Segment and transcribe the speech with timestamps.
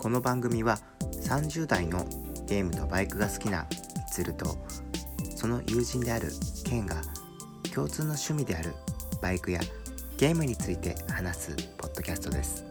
[0.00, 0.78] この番組は
[1.28, 2.06] 30代の
[2.46, 3.76] ゲームとバイクが好きなみ
[4.10, 4.56] つると
[5.36, 6.28] その友人である
[6.64, 6.96] ケンが
[7.74, 8.72] 共通の趣味である
[9.20, 9.60] バイクや
[10.16, 12.64] ゲームについて話すポッドキャストです。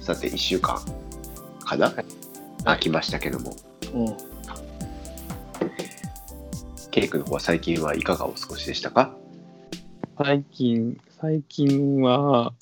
[0.00, 0.80] さて1週間
[1.64, 1.94] かな、
[2.64, 3.54] 空きましたけども。
[3.94, 4.16] うん、
[6.90, 9.14] ケイ君の方は最近はいかがお過ごしでしたか？
[10.18, 12.52] 最近、最近は、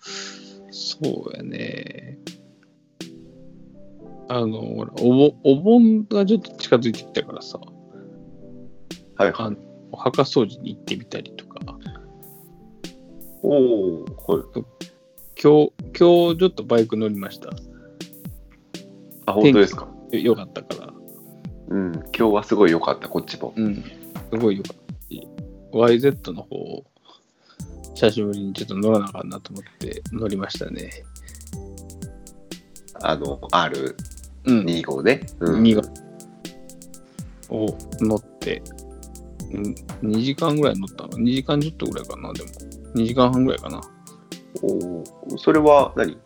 [0.71, 0.99] そ
[1.33, 2.02] うやね。
[4.35, 7.61] あの、ほら、おぼお盆がちょっと近づいてきたからさ、
[9.17, 9.57] はいあの
[9.91, 11.61] お墓掃除に行ってみたりとか、
[13.43, 14.43] おおはい
[15.43, 17.51] 今日、今日ちょっとバイク乗りました。
[19.27, 19.87] あ本当ですか？
[20.13, 20.95] よよかったから。
[21.69, 23.85] うん今日はすごい良かったこっちもうん。
[24.31, 25.29] すごいよかったし、
[25.73, 26.85] YZ の方を
[27.95, 30.91] 久しぶりにちょっと乗らなあかんなと思って乗りましたね。
[33.05, 33.95] あの R25
[34.45, 34.67] うん。
[34.67, 34.83] ね、
[35.41, 35.83] うん、2が
[37.49, 38.63] を乗って、
[39.53, 42.49] ん2時間ぐらい乗ったの ?2 時間ちょっとぐらいかな、でも。
[42.95, 43.81] 2時間半ぐらいかな。
[44.63, 46.17] おーそれは何？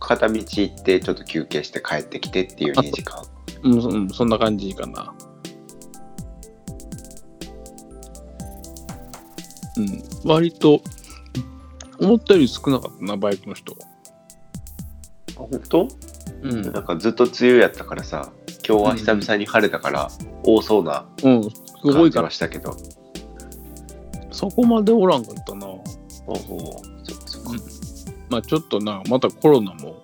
[0.00, 3.22] 片道行ってちょっと休憩して帰ってきてっていう2時間
[3.62, 5.12] うん、そうんそんな感じかな。
[9.76, 10.80] うん、割と、
[12.00, 13.76] 思ったより少なかったな、バイクの人。
[15.36, 15.88] あ本当？
[16.42, 16.62] うん。
[16.72, 18.32] なんかずっと梅雨やったからさ
[18.68, 20.10] 今日は久々に晴れたから
[20.44, 21.48] 多そうな感じ
[22.08, 22.76] いから、はしたけど。
[24.30, 25.66] そこまでおらんかったな。
[25.66, 25.82] お
[26.32, 27.58] おそっかそっか、うん。
[28.28, 30.00] まあちょっとな、またコロナも、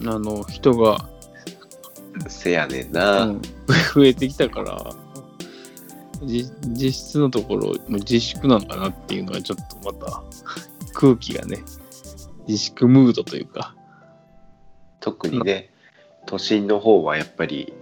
[0.00, 1.08] あの、人が、
[2.28, 3.42] せやねんな、うん、
[3.94, 4.90] 増えてきたから、
[6.24, 10.22] じ実質のところ、もう自粛なのかなっていうのはちょっとまた
[10.92, 11.62] 空気がね、
[12.46, 13.74] 自粛ムードというか、
[15.06, 15.70] 特にね
[16.26, 17.72] 都心の方はやっぱり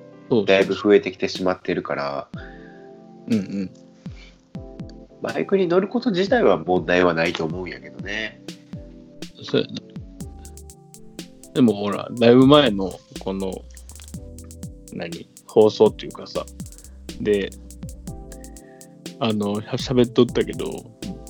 [0.46, 2.28] だいぶ増えてきてしまってるから
[3.28, 3.70] うんうん。
[5.22, 8.42] バイクに乗ること自体は問題はないと思うんやけどね
[9.42, 9.74] そうやな。
[11.54, 13.52] でもほら、だいぶ前のこの、
[14.92, 16.44] 何、放送っていうかさ、
[17.20, 17.50] で、
[19.20, 20.66] あの、しゃべっとったけど、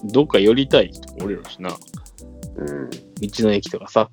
[0.04, 1.76] どっか寄りたい人もおるやろしな。
[2.56, 2.98] うん道
[3.44, 4.10] の駅とかさ。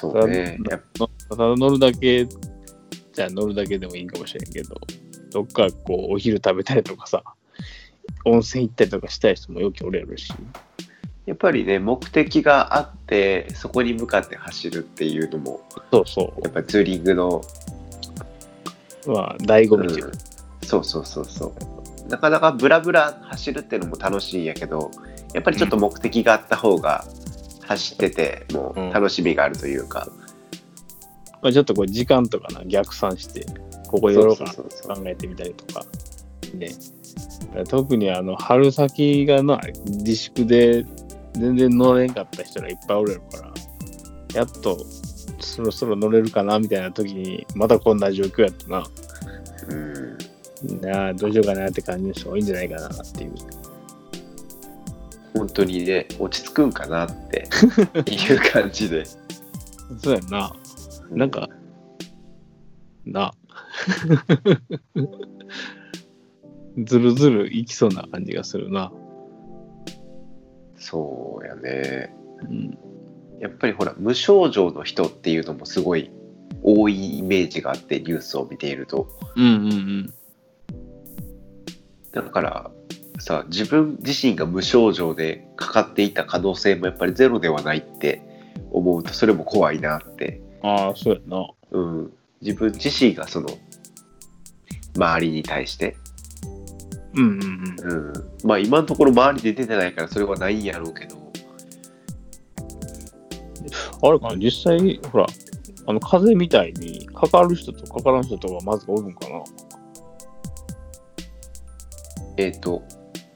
[0.00, 0.58] そうね
[1.28, 4.80] ただ乗るだけじゃあ乗るだけでもいいかもしれんけど、
[5.30, 7.22] どっかこうお昼食べたりとかさ、
[8.24, 10.32] 温泉行ったりとかしたい人もよくおるやろし。
[11.26, 15.60] やっぱりね目的があってそこに向かって走るっていうのも
[15.92, 17.42] そうそやっぱツーリングの、
[19.06, 19.12] う。
[19.12, 20.18] まあ、醍醐うん味うか。
[20.62, 24.90] そうそうそうそうなかなかブラブラ走るっていうのも楽しいんやけど
[25.34, 27.04] やっぱりちょっと目的があった方が
[27.70, 30.08] 走っててもう楽しみがあるというか、
[31.40, 33.46] まあ、ちょっとこう時間とかな、逆算して、
[33.86, 35.84] ここ寄ろうかな考えてみたりとか。
[36.54, 36.70] ね。
[37.68, 40.84] 特にあの、春先がな、自粛で
[41.34, 43.54] 全然乗れんかった人がいっぱいおるやろから、
[44.34, 44.84] やっと
[45.38, 48.84] そろそろ乗れるかなみたいな時に、またこんな状況やったな。
[49.68, 50.18] うん
[50.82, 53.59] なあ、どうしようかなって感じの人多いんじゃないかなっていう。
[55.34, 57.48] 本当にね落ち着くんかなって
[58.10, 59.04] いう感じで
[59.98, 60.54] そうやんな。
[61.10, 61.48] なんか、
[63.04, 63.32] な。
[66.84, 68.92] ずるずるいきそうな感じがするな。
[70.76, 72.78] そうやねうん。
[73.40, 76.10] やっぱりほら無症状の人っていうのもすごい
[76.62, 80.12] 多いイメージがあってニュースを見ているとうんうん
[82.12, 82.70] だから
[83.20, 88.22] さ自分自身が無症状でかかっていた可能性もやっぱりゼロではないって
[88.70, 90.70] 思うとそれも怖いなって、うん。
[90.70, 91.48] ああ、そうやな。
[91.72, 93.48] うん、自分自身がその
[94.96, 95.96] 周りに対して、
[97.14, 97.30] うんうん
[97.92, 98.14] うん、
[98.44, 101.20] まあ今のところ周りで出てないからそれはないんやろうけどう
[104.06, 104.08] ん。
[104.08, 105.26] あれかな、実際、ほら、
[105.86, 109.42] あの、風邪みたいに、かかる人とかからん人とかまずおるんかな。
[112.36, 112.82] えっ、と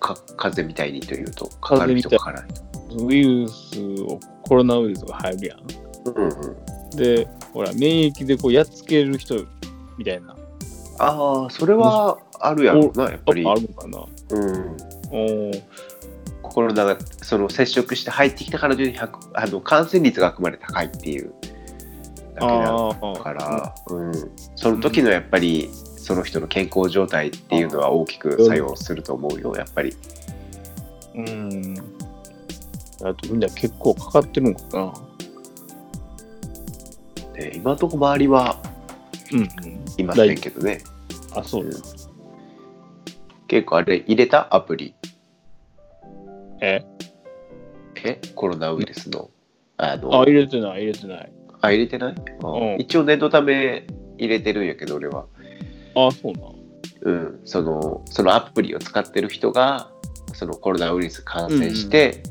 [0.04, 2.48] か風邪みたいにというとかかる人かからない
[2.90, 5.60] 人ウイルスを、コロナウイルスが入るやん。
[6.04, 6.90] うんうん。
[6.90, 9.36] で、ほら、免疫でこうやっつける人
[9.96, 10.36] みたいな。
[10.98, 13.44] ああそれはあるやろうなやっぱり。
[13.46, 14.06] あるのかな。
[14.30, 14.76] うん。
[15.10, 15.62] おー。
[16.42, 21.34] コロナがその接触して入ってきたからといって100あの感染率があくまで高いっていう
[22.34, 24.12] だけだから、うん、
[24.54, 25.70] その時のやっぱり
[26.04, 29.96] その人の健康状態っていうのは大きく作用すると思うよやっぱり
[31.14, 31.74] うん。
[33.02, 34.92] あとみんな結構かかってるのか
[37.34, 37.40] な。
[37.40, 38.62] ね、今のところ周りは。
[39.96, 40.82] いませんけどね。
[41.34, 41.72] あ、そううん
[43.48, 44.54] 結構あれ入れた？
[44.54, 44.94] アプリ。
[46.60, 46.84] え？
[48.04, 48.20] え？
[48.34, 49.30] コロナウイルスの。
[49.78, 51.32] あのあ、入れてない、入れてない。
[51.60, 53.86] あ入れてない、あうん一応念のため
[54.18, 55.26] 入れてるんやけど俺は。
[55.96, 56.54] あ、そうなん。
[57.02, 59.90] うん、そのそのアプリを使ってる人が
[60.32, 62.22] そのコロナウイルス感染して、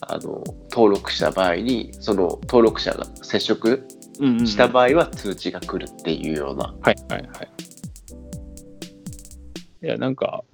[0.00, 3.86] あの登録した場合にその登録者が接触
[4.20, 4.46] うん、うん。
[4.46, 7.48] した場合は通知が来るっていうような、はいはいはい。
[9.84, 10.44] いや、なんか、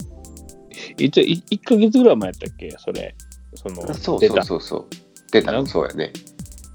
[0.97, 2.71] 一応い1ヶ月ぐらい前やったっけ？
[2.79, 3.15] それ。
[3.55, 4.87] その、そう出たそうそうそう
[5.33, 6.13] 出たそうやね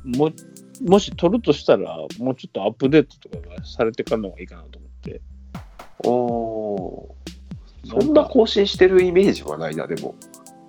[0.03, 0.31] も
[0.85, 5.21] もし取るとしたら、もうちょっとアップデートとかがされてからの方がいいかなと思って。
[6.05, 7.15] お
[7.85, 10.15] そんな更新してるイメージはないなでも。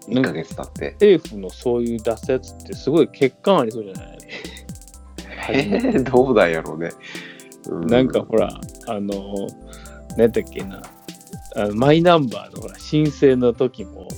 [0.09, 0.91] 1ヶ月経って。
[0.93, 4.19] 政府のそういう出すやつってすごい欠陥ありそうじゃない？
[5.51, 6.91] えー、どうなんやろうね、
[7.69, 8.49] うなんかほら、
[8.87, 9.47] あの、
[10.17, 10.83] 何だっけな、
[11.57, 14.09] あのマイナンバーのほら申請の時も、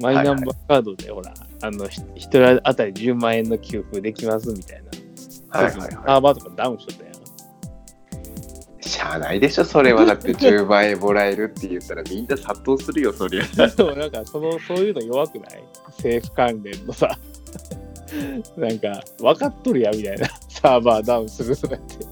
[0.00, 1.32] マイナンバーカードでほら、
[1.62, 5.60] あの、ひ一人当たり10万円の給付できますみたいな。
[5.60, 5.90] はいはいはい。
[5.90, 7.07] サーバーとかダウンしとった。
[8.88, 10.04] しゃあないでしょそれは。
[10.04, 13.44] だって10万円もらえるって言ったらみんな殺到するよそりゃ。
[13.68, 15.62] でもなんかその、そういうの弱くない？
[15.98, 17.16] 政府関連のさ、
[18.56, 22.06] なんか分かっとるやみたいな、サーバーダウンするとかって。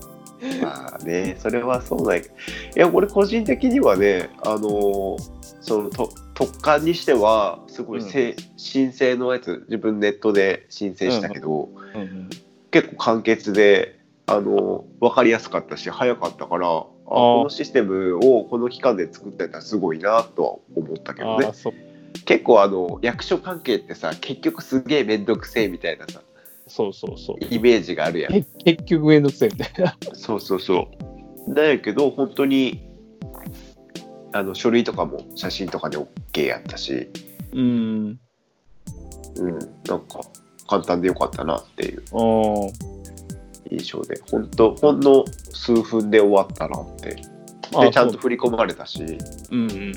[0.63, 2.23] まあねそれはそうない
[2.77, 12.31] や俺個人的にはねあのーそのと特感にしてはすごいせ、申請のやつ自分ネットで申請したけど、うんうん。
[12.71, 13.96] 結構簡潔で
[14.29, 21.53] あの分かりやすかったし早かったからあこのシステムをこの期間で作ってたらすごいなとは思ったけどね。
[22.25, 26.23] 結構あの役所関係ってさ結局すげえ面倒くせえみたいなさ
[26.67, 27.37] そうそうそう。
[27.41, 29.97] イメージがあるやんけ結局めんどくせえみたいな。
[30.15, 30.89] そうそうそ
[31.49, 32.89] うだやけど本当に
[34.33, 37.09] あの書類とかも写真とかで OK やったし
[37.53, 38.19] うん。
[39.37, 40.21] うんなんか
[40.69, 42.96] 簡単でよかったなっていうああ。
[43.71, 47.17] 印象で本当ほんの数分で終わったなって
[47.75, 49.19] あでちゃんと振り込まれたし
[49.51, 49.93] うんうん。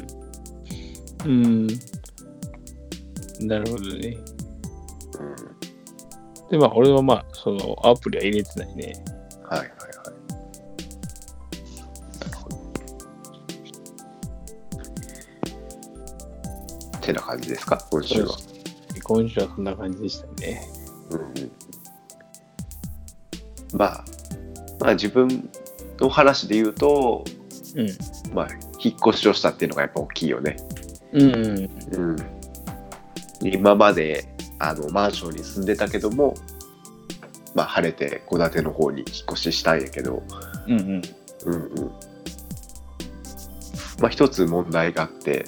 [1.26, 1.68] うん。
[3.48, 4.18] なるほどね。
[5.20, 5.24] う
[5.56, 5.60] ん
[6.50, 8.94] で、まあ、俺はまあ、そのアプリは入れてないね。
[9.44, 9.78] はいはいはい。
[12.20, 12.58] なるほど。
[17.02, 18.36] てな感じですか、今週は。
[19.04, 20.68] 今週はそんな感じでしたね。
[21.12, 21.52] うんうん、
[23.74, 24.06] まあ、
[24.80, 25.50] まあ自分
[26.00, 27.24] の話で言うと、
[27.76, 27.90] うん。
[28.34, 28.48] まあ、
[28.84, 30.58] 引っ越しをしたっていうのがやっぱ大きいよね。
[31.14, 31.70] うん、うん。
[31.94, 32.18] うん。
[33.42, 34.28] 今まで
[34.60, 36.34] あのマンションに住んでたけども、
[37.56, 40.24] まあ晴れて戸建ての方に引っ越ししたんやけど、
[40.68, 41.02] うん、うん。
[41.46, 41.92] うんうん。
[44.00, 45.46] まあ一つ問題があって、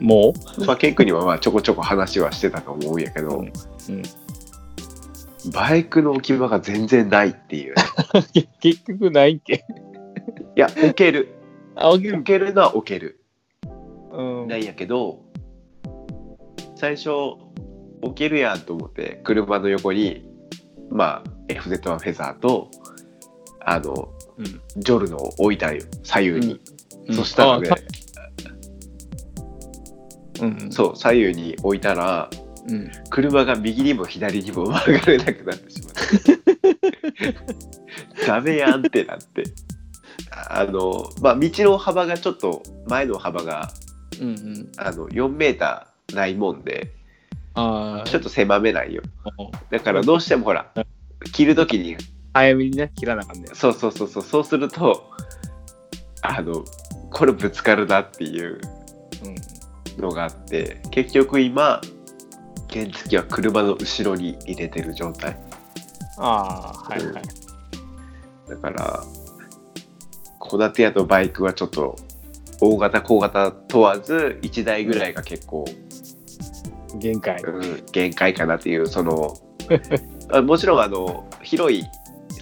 [0.00, 0.32] も
[0.66, 4.02] まあケン君にはまあちょこちょこ話はしてたと思うんやけど、うんうん
[5.52, 7.74] バイクの置き場が全然ないっていう
[8.60, 9.64] 結局ないっけ
[10.56, 11.28] いや、置ける。
[11.76, 13.20] あ、起きる置けるのは置ける。
[14.12, 14.48] うん。
[14.48, 15.20] なんやけど、
[16.74, 17.10] 最初、
[18.02, 20.28] 置けるやんと思って、車の横に、
[20.90, 22.70] まあ、FZ1 フェザーと、
[23.60, 24.44] あの、うん。
[24.76, 26.52] ジョルノを置いたんよ、左右に。
[26.54, 26.60] うん
[27.12, 27.68] そしたらね
[30.40, 30.70] うん。
[30.70, 32.30] そう、左右に置いたら、
[32.70, 32.90] うん。
[33.10, 36.40] 車が右にも左にも曲がれなくなってしまって。
[38.26, 39.44] ダメやんってなって。
[40.48, 43.70] あの、まあ、道の幅がちょっと、前の幅が、
[44.20, 44.72] うん、うん。
[44.76, 46.92] あの、4メーターないもんで、
[47.54, 49.02] あちょっと狭めないよ。
[49.24, 49.30] あ。
[49.70, 50.70] だからどうしてもほら、
[51.32, 51.96] 切るときに、
[52.32, 55.10] 早めにね、切らなあかんねそうそうそうそう、そうすると、
[56.22, 56.64] あの、
[57.10, 58.60] これぶつかるなっていう
[59.24, 60.02] うん。
[60.02, 61.80] のがあって、結局今、
[62.72, 65.36] 原付は車の後ろに入れてる状態。
[66.18, 67.22] ああ、はいはい。
[68.48, 69.04] だから、
[70.50, 71.96] 戸建て屋とバイクはちょっと、
[72.60, 75.64] 大型、小型問わず、1台ぐらいが結構、
[76.98, 77.42] 限界。
[77.42, 79.36] うん、限界かなっていう、その、
[80.32, 81.84] あもちろん、あの、広い、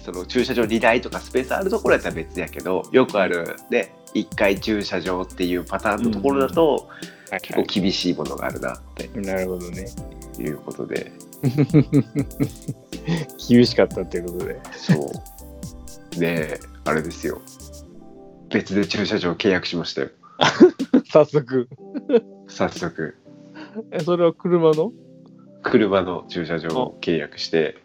[0.03, 9.85] その駐車場2台とかスペースあるところやったら別やけど、よくあるね、1階駐車場っていうパターンのところだと、はい結構厳しいものがあるなってなるほどね。
[10.41, 11.11] いうことで、
[13.49, 14.59] 厳しかったっていうことで。
[14.71, 15.11] そ
[16.15, 16.19] う。
[16.19, 17.41] で、あれですよ。
[18.49, 20.09] 別で駐車場契約しましたよ。
[21.11, 21.67] 早速。
[22.47, 23.15] 早速。
[23.91, 24.91] え、それは車の？
[25.63, 27.77] 車の駐車場を契約して、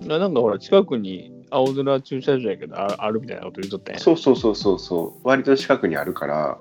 [0.00, 4.00] ななんかほら、近くに青空駐車場やけどああるみたいなこと言うとったやん。
[4.00, 6.58] そうそうそうそうそう割と近くにあるから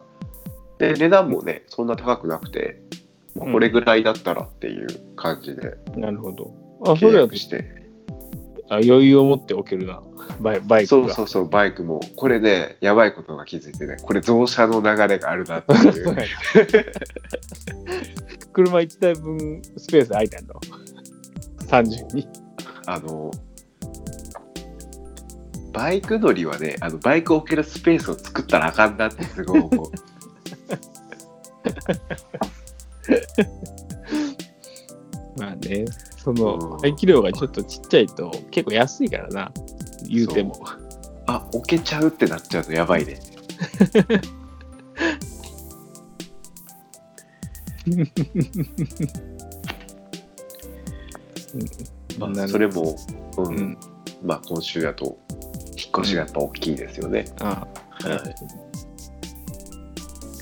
[0.79, 2.81] で値段もねそんな高くなくて、
[3.35, 6.53] まあこれぐらいだったらっていう感じでなるほど。
[6.83, 7.65] あ、そ契れして
[8.69, 10.01] あ余裕を持っておけるな、
[10.39, 11.07] バイバイクが。
[11.07, 16.15] そうそうそうバイクもこれねやばいことが気づいてねこれ増車の流れがあるなっていう
[18.53, 20.59] 車1台分スペース空いたんだろ。
[21.67, 22.27] 単純に。
[22.85, 23.31] あの
[25.71, 29.91] バイク乗りはねあのバイクを置けるスペースを作ったらあかんなってすごい思う
[35.38, 35.86] まあね、
[36.18, 36.38] そうん。
[36.38, 39.51] の排気量がちょっとちっちゃいと結構安いからな、
[40.08, 40.60] 言うても。
[41.27, 43.20] あ置けちゃうってなっちゃうとやばいね。
[52.20, 52.96] まあ、それも、
[53.38, 53.46] うん。
[53.48, 53.77] うん。
[54.24, 55.18] まあ今週だと
[55.77, 57.65] 引っ越しがやっぱ大きいですよね、あ
[58.03, 58.20] あ、はい。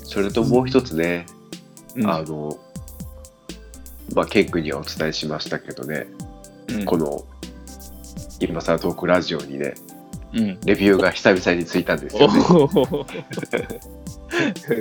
[0.04, 1.24] それともう一つね、
[1.96, 2.06] うん。
[2.06, 2.58] あの
[4.14, 6.06] まあケン君にはお伝えしましたけどね、
[6.68, 6.84] うん。
[6.84, 7.24] この
[8.40, 9.74] 今更トークラジオにね
[10.32, 10.60] うん。
[10.64, 12.40] レビューが久々についたんですよね。
[12.50, 13.06] おお。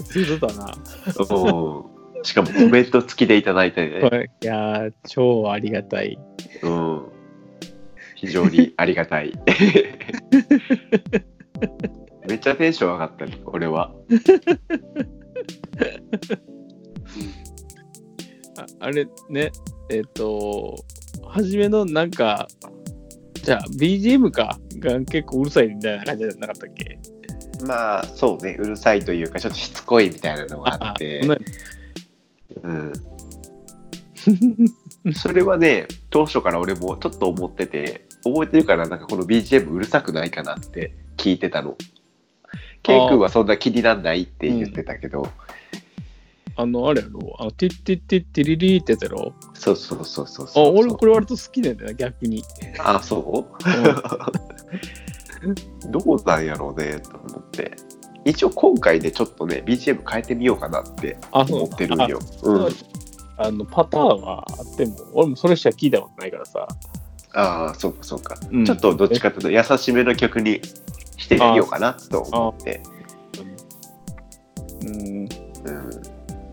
[0.03, 0.65] ついとったな。
[0.65, 1.95] う。
[1.95, 6.19] んしかもコメント付きでいただいてね、 いやー、超ありがたい。
[6.61, 7.01] うん、
[8.15, 9.33] 非常にありがたい。
[12.27, 13.91] めっちゃテンション上がったね俺は
[18.61, 19.51] ああれね、
[19.89, 20.75] えっ、と、
[21.27, 22.47] 初めのなんか、
[23.43, 24.59] じゃあ BGM か？
[24.79, 26.99] が結構うるさいみたいな感じじゃなかったっけ？
[27.65, 28.57] まあそうね。
[28.59, 31.21] うるさいというかちょっとしつこいみたいなのがあって。
[32.63, 32.93] うん、
[35.13, 41.77] それはね当初から俺もちょっと思ってて覚えてるからなんかこの BGM うるさくないかなって聞いてたの。
[42.81, 45.27] ケイ君はそんな気になんないって言ってたけど、
[46.59, 47.35] あの、あれやろ？
[47.39, 49.33] あの、ティッティッティッティリリーってやつやろ？
[49.53, 50.75] そうそうそうそうあ、そう。
[50.75, 52.43] 俺これ割と好きなんだよな、逆に。
[52.79, 53.53] あそう？
[55.89, 57.71] どうなんやろうねと思って。
[58.25, 62.19] 一応今回でちょっとね BGM 変えてみようかなって思ってるんよ。
[63.37, 66.67] あの、パターンはあっても、俺もそれしか聞いたことないからさ。
[67.35, 68.65] ああそうかそうか、うん。
[68.65, 70.59] ちょっとどっちかというと優しめの曲に
[71.15, 72.83] してみようかなと思って。
[74.85, 75.29] うん。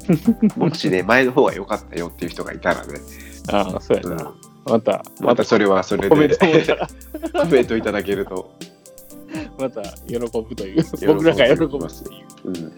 [0.09, 0.13] う
[0.61, 3.01] んもしね、前の方が良かったよっていう人がいたらね、
[3.49, 4.17] ああ、そうやうん。
[4.17, 4.35] な。
[4.67, 6.29] また、またそれはそれでコメン
[7.67, 8.51] トいただけると、
[9.59, 10.83] また喜ぶという。
[10.83, 12.49] ぶ僕らが喜ぶっていう。
[12.49, 12.73] うん、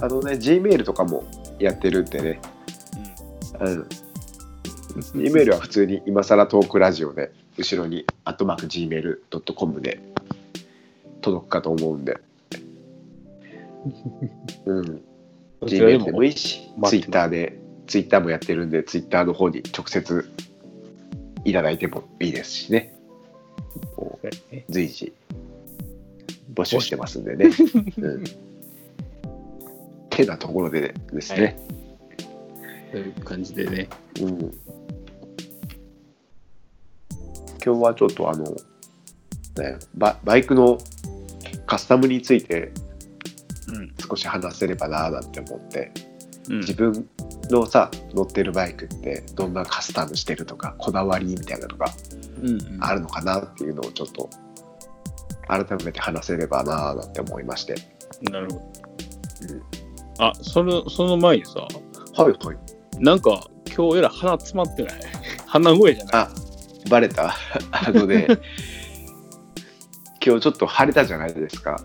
[0.00, 1.24] あのね、Gmail とかも
[1.58, 2.40] やってるんでね、
[3.60, 3.88] うん、
[5.14, 10.00] Gmail は普通に今更トークラジオで、後ろに、アットマーク Gmail.com で
[11.20, 12.18] 届くかと思うんで、
[14.66, 15.02] うん、
[15.66, 20.30] Gmail でももいいし、待ってます Twitter で、Twitter もやってるんで、Twitter の方に直接
[21.44, 22.92] いただいてもいいですしね。
[24.68, 25.12] 随時
[26.54, 27.50] 募集してますんでね。
[27.98, 28.24] うん、
[30.10, 31.58] てなところでですね。
[32.90, 33.88] という感じでね。
[34.20, 34.38] うん、
[37.64, 40.78] 今日はちょっとあの、ね、ババイクの
[41.66, 42.85] カスタムについてうん。
[44.08, 45.92] 少し話せればなーなんて思って、
[46.48, 46.58] うん。
[46.60, 47.08] 自分
[47.50, 51.86] のさ乗ってるバイクってどんなカスタムしてるとかこだわりみたいなのが
[52.42, 54.30] うんあるのかなっていうのをちょっと
[55.48, 57.74] 改めて話せればなーなんて思いまして。
[58.30, 58.62] なるほど。
[59.52, 59.62] うん。
[60.18, 61.68] あ、その、その前にさ、は
[62.30, 62.56] いはい。
[62.98, 63.46] なんか
[63.76, 65.00] 今日えらい鼻詰まってない？
[65.46, 66.14] 鼻声じゃない？
[66.22, 66.28] あ、
[66.88, 67.34] バレた？
[67.70, 68.26] あのね、
[70.24, 71.80] 今日ちょっと晴れたじゃないですか。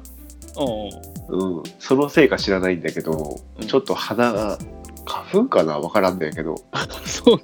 [0.56, 1.64] ううん。
[1.80, 4.58] そのせいか知らないんだけど、うんちょっと鼻が、
[5.06, 5.80] 花粉かな？
[5.80, 6.54] わからんだけど。
[6.54, 6.58] ん。
[7.06, 7.40] そう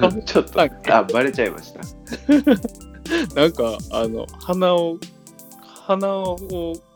[0.00, 0.68] な ちょっと、あ、
[1.04, 1.80] バレちゃいました。
[3.34, 4.98] なんか、あの、鼻を、
[5.86, 6.36] 鼻を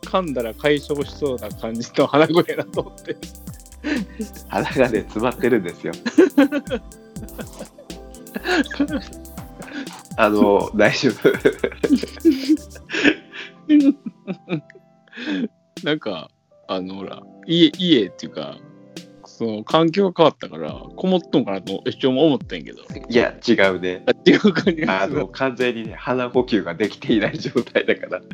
[0.03, 3.17] 噛んだら解消しそうな感じの鼻声だと思って。
[4.49, 5.93] 鼻がね、詰まってるんですよ。
[10.17, 11.31] あの、大丈夫。
[15.93, 16.31] なんか、
[16.69, 18.57] あの、ほら、家、家っていうか、
[19.27, 24.03] その環境が変わったから、こもっとんかなと一応思ったんやけど、いや、違うね。
[24.07, 28.23] あ違う感じがあの、完全にね、鼻呼吸ができていない状態だから。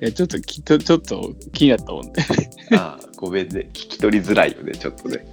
[0.00, 2.12] いや、ちょっときちょちょっと気になったもんね。
[2.72, 3.68] あごめんね。
[3.68, 5.26] 聞き取りづらいよね、ちょっとね。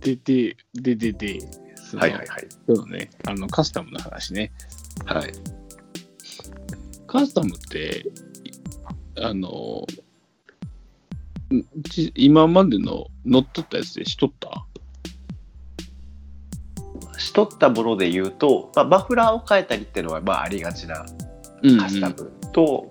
[0.00, 1.38] で、で、で、で、で、
[2.00, 2.48] そのはいはいはい。
[2.68, 4.52] そうね、あの、カスタムの話ね。
[5.04, 5.32] はい。
[7.06, 8.06] カスタムって、
[9.18, 9.86] あの、
[12.14, 14.66] 今までの乗っ取ったやつでしとった？
[17.18, 21.06] しとったもので言うと、まあ、マフラーを変えたりっていうのはまあありがちな
[21.62, 22.90] うんカスタムと、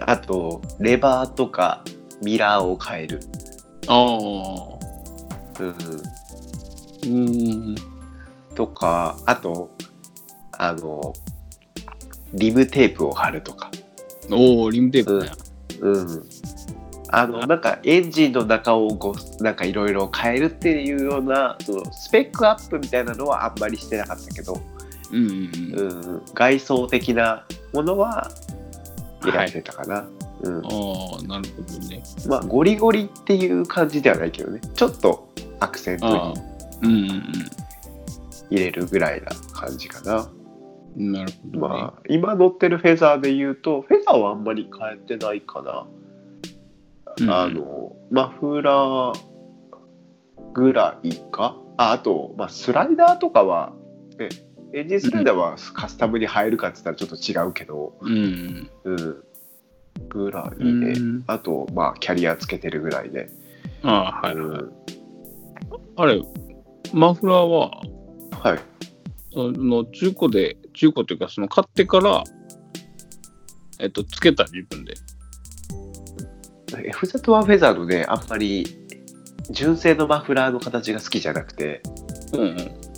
[0.00, 1.84] あとレバーとか
[2.22, 3.20] ミラーを変える、
[3.86, 3.96] ああ。
[5.60, 5.74] うん、
[7.06, 7.74] うん。
[8.60, 9.70] とかあと
[10.52, 11.14] あの
[12.34, 13.70] リムテープを貼るとか、
[14.30, 15.30] おお、リムテープね。
[15.80, 16.22] うん、
[17.08, 24.60] あのなんかエンジンの中をごなんかいろいろ変えるっていうようなそのスペックアップみたいなのはあんまりしてなかったけど、
[25.10, 25.88] うんうんうん。
[25.88, 28.30] うん、外装的なものは
[29.24, 30.06] やってたかな。
[30.42, 30.56] うん。
[30.58, 30.68] あ
[31.18, 32.02] あ、なるほどね。
[32.28, 34.60] まあゴリゴリっていう感じではないけどね。
[34.74, 36.50] ちょっとアクセントに。
[36.82, 37.59] うんうん
[38.50, 40.30] 入れるぐらいな感じかな。
[40.96, 41.12] うん。
[41.12, 41.68] なるほど、ね。
[41.68, 45.86] まあ今乗ってるフェザーで言うとフェザーはあんまり変えてないかな。
[47.20, 49.30] うんあのマフラー
[50.54, 53.72] ぐらいかああと、まあ、スライダーとかは、
[54.18, 54.28] ね、
[54.74, 58.70] エンジンスライダーはカスタムに入るかって言ったらちょっと違うけど、うん。
[58.84, 59.24] うん、
[60.08, 63.28] ぐらいで、うんあとまあキャリアつけてるぐらいで、
[63.82, 64.34] ああ、はい。
[64.34, 64.72] うん
[65.96, 66.20] あれ、
[66.92, 67.82] マフラーは、
[68.32, 68.60] はい
[69.32, 72.24] その中古で、中古というか、その買ってから、
[73.78, 74.94] えっと、つけた自分で。
[76.70, 78.64] FZ1 フェザーのねあんまり
[79.50, 81.82] 純正のマフラーの形が好きじゃなくて、
[82.32, 82.40] うん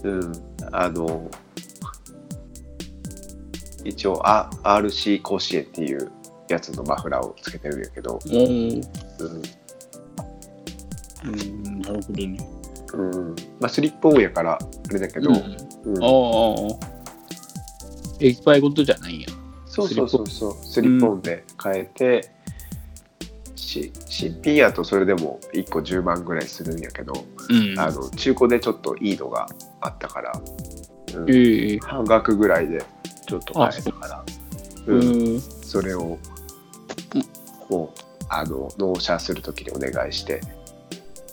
[0.05, 0.21] うん。
[0.21, 0.33] うん、
[0.73, 1.31] あの
[3.85, 6.11] 一応あ RC 甲子園っていう
[6.49, 8.39] やつのマフラーをつけてるんやけど、うんう
[11.31, 12.62] ん、なるほどね。
[12.93, 13.37] うん。
[13.61, 16.05] まあ、スリップオンやからあれだけど、うん、うん。
[16.05, 16.93] ああ、
[18.21, 19.21] 液体ごとじゃないん。
[19.21, 19.29] や。
[19.67, 20.55] そうそうそうそう。
[20.65, 21.07] スリップ。
[21.07, 22.31] オンで変えて、
[23.57, 27.13] し新品やとそれでも1個10万ぐらいするんやけど、
[27.49, 27.79] うん。
[27.79, 29.47] あの中古でちょっといいのが
[29.81, 30.33] あったから、
[31.15, 31.31] うん。
[31.31, 31.79] ええ。
[31.79, 32.85] 半額ぐらいで
[33.27, 34.25] ちょっと変えたから
[34.87, 34.95] う。
[34.95, 35.37] うん。
[35.37, 35.41] ん。
[35.41, 36.19] それを
[37.71, 40.41] もうあの納車するときにお願いして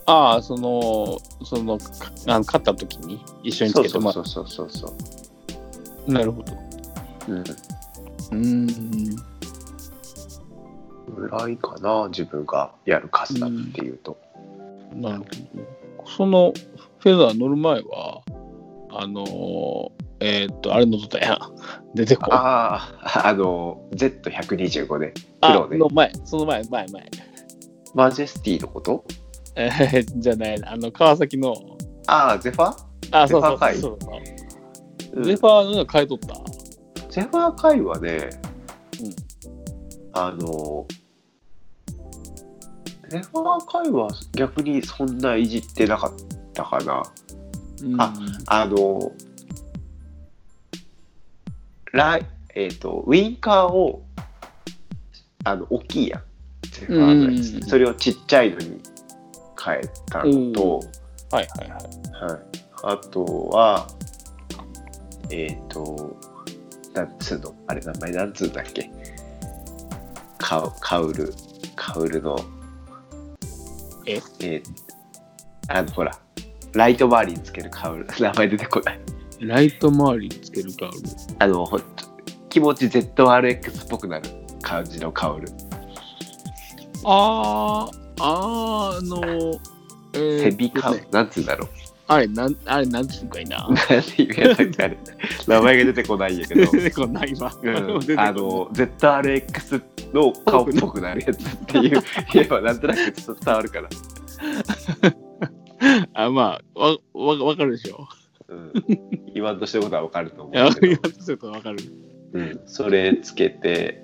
[0.09, 1.85] ああ、その、その、か
[2.27, 4.93] あの買った時に一緒につけてもらそうそうそうそ
[6.07, 6.53] うなるほど。
[7.27, 7.43] うん
[8.31, 8.65] うん。
[11.15, 14.17] ぐらいかな自分がやるカスタムっていうと、
[14.95, 16.05] なるほど。
[16.05, 16.53] その
[16.99, 18.21] フェザー乗る前は、
[18.91, 19.91] あのー
[20.21, 21.39] えーっと、あれ乗ったやん。
[21.95, 22.29] 出てこい。
[22.31, 27.09] あああの Z125 ねあ黒ねの前、その前、前、前。
[27.93, 29.03] マジェスティのこと？
[29.61, 31.53] えー、じゃない、あの、川崎の、
[32.07, 32.71] ああゼファ？
[32.71, 32.75] ー
[33.11, 33.77] あ、そうそうゼファー会？
[33.77, 35.17] そうそう。
[35.17, 35.19] う。
[35.19, 35.23] ん。
[35.23, 37.09] ゼファーの変えとった？
[37.09, 38.29] ゼファー会はね、
[39.01, 39.15] うん。
[40.13, 40.87] あの
[43.09, 46.13] ゼファー会は逆にそんないじってなかっ
[46.53, 47.03] たかな。
[47.83, 48.13] うん、あ
[48.47, 49.11] あの
[51.91, 54.03] ライえっ、とウインカーを
[55.43, 56.23] あの大きいやん。
[56.71, 57.63] ゼファーのやつ、うん。
[57.63, 58.79] それをちっちゃいのに
[59.63, 60.79] 変えたのと、
[61.31, 62.31] はいはいはい。
[62.31, 62.41] はい、
[62.83, 63.87] あとは
[65.29, 66.17] えっ、と
[66.93, 67.53] なんつうの？
[67.67, 68.89] あれ名前なんつうんだっけ？
[70.37, 71.33] カウカウル
[71.75, 72.37] カウルの。
[74.05, 74.15] え？
[74.15, 74.63] えー
[75.71, 76.17] あのほら
[76.73, 78.07] ライト周りにつけるカウル。
[78.19, 78.99] 名前出てこない。
[79.39, 80.97] ライト周りにつけるカウル。
[81.37, 81.79] あのほ
[82.49, 84.27] 気持ち ZRX っぽくなる
[84.63, 85.47] 感じのカウル。
[87.05, 89.59] あー、あー、あのー、
[90.13, 91.69] えーセビカなんつうんだろう。
[92.07, 93.67] あれ、なん、あれ、なんつうんかいな。
[93.67, 94.97] なんていうやつだっけあれ。
[95.47, 96.71] 名前が出てこないんやけど。
[96.71, 97.53] 出てこない今。
[97.61, 97.75] うん。
[98.19, 102.01] あの ZRX の顔っぽくなるやつっていう
[102.33, 103.89] 言えばなんとなく伝わるから、
[106.25, 108.07] あ、まあ、わ、わ、わかるでしょ。
[108.47, 108.73] うん、
[109.35, 111.77] 言わんとしてることはわかると思う言わんとするとわかる。
[112.33, 114.03] うん、それつけて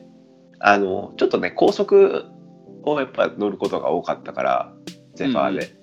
[0.60, 2.25] あのちょっとね高速
[2.86, 4.74] をやっぱ乗ることが多かったから
[5.15, 5.76] ゼファーで、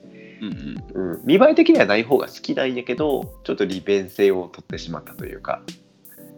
[0.95, 1.13] うん。
[1.13, 1.23] うん。
[1.25, 5.63] 見栄え的にはない方が好きなんやけどちょっと利便性を取ってしまったというか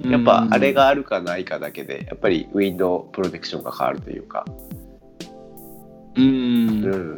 [0.03, 0.11] うん。
[0.11, 4.45] やっぱあれがあるかないかだけでやっぱりウィンドウプロテクションが変わるというか、
[6.17, 7.17] うん、うん、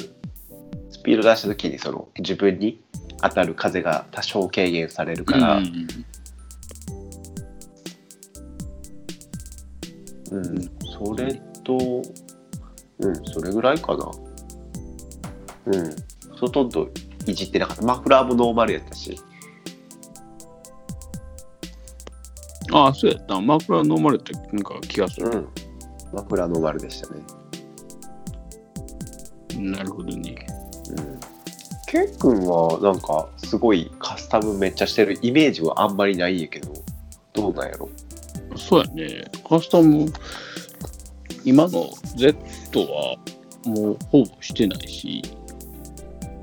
[0.91, 2.83] スピード出した時にその自分に
[3.23, 5.87] 当たる風が多少軽減されるから、うん。
[10.33, 12.03] うん、それと、
[13.01, 14.11] ううん、それぐらいかな。
[15.67, 15.97] うん。
[16.39, 16.89] ほとんど
[17.27, 17.83] いじってなかった。
[17.83, 19.19] マフラーもノーマルやったし。
[22.73, 23.41] ああ、そうやった。
[23.41, 25.29] マフラー飲まれたなんか気がする。
[25.29, 25.49] うん。
[26.13, 27.21] マフラーノーマルでしたね。
[29.59, 30.47] なるほどね。
[30.91, 31.21] うん。
[31.89, 36.73] ケン君はなんかすごいカスタムめっちゃしてるイメージはあんまりないんやけど、
[37.33, 37.89] どうなんやろ？
[38.57, 39.31] そうやね。
[39.49, 40.13] カスタム、
[41.45, 42.37] 今の Z
[42.81, 43.17] は
[43.65, 45.23] もうほぼしてないし、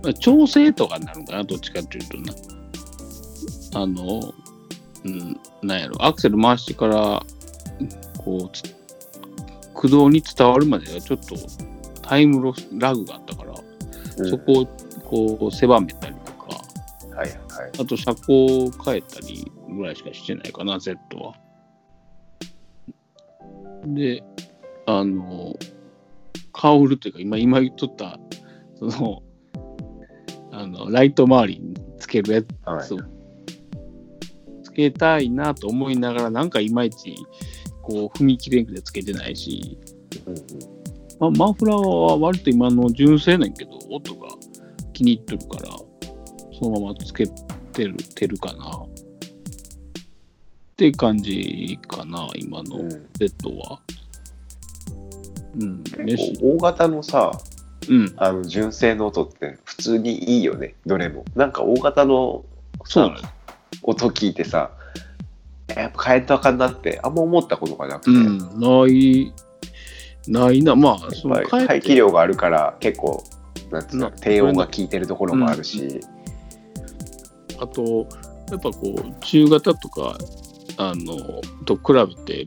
[0.04, 2.34] まあ調整とかになるのかな、どっちかっていうとな。
[3.76, 4.34] あの、
[5.06, 7.24] うん、なんやろ、アクセル回してから、
[8.18, 8.64] こうつ、
[9.74, 11.36] 駆動に伝わるまではちょっと
[12.02, 16.56] タイムロス、ラグがあったから、うんそこをこう狭めたりとか、
[17.16, 17.30] はいはい。
[17.82, 21.34] あと車高を変えたりぐらいしかしてないかな、Z は。
[23.86, 24.24] で、
[24.86, 25.56] あの、
[26.64, 28.18] カウルというか、今、今言っとった、
[28.80, 29.22] その、
[30.54, 33.00] あの、ライト周りにつけるやはいつを、
[34.64, 37.18] つけたいなと思いながら、なんかいまいち、
[37.82, 39.78] こう、踏み切れんくてつけてないし、
[40.26, 40.44] うんうん
[41.20, 44.30] まあ、マフラーは割と今の純正なんやけど、音が
[44.94, 45.70] 気に入ってるから、
[46.58, 47.28] そのままつけ
[47.74, 48.70] てるてるかな。
[48.70, 48.86] っ
[50.78, 53.82] て感じかな、今のうん Z は。
[53.90, 54.03] うん、
[55.56, 56.40] 結飯。
[56.40, 57.32] 構大型のさ、
[57.90, 61.26] うん、あの純正の音って普通にいいよね、どれも。
[61.36, 62.44] なんか大型の
[62.86, 63.14] さそう。
[63.84, 64.72] 音聞いてさ、
[65.76, 69.34] やっぱ変えたらあかんなってあんま思ったことがなくて、うん、ない、
[70.28, 70.76] ないな。
[70.76, 73.24] まあ、その排気量があるから結構
[73.72, 76.00] なんつうのな低音が効いてるところもあるし、
[77.60, 78.08] あと、
[78.52, 80.18] やっぱこう、中型とか、
[80.78, 82.46] あの、と比べて、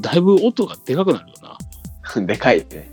[0.00, 1.58] だいぶ音がでかくなるよな。
[2.26, 2.90] でかいね。